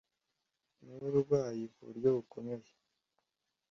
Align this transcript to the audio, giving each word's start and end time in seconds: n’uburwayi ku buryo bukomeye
n’uburwayi 0.83 1.63
ku 1.73 1.81
buryo 1.87 2.09
bukomeye 2.15 2.69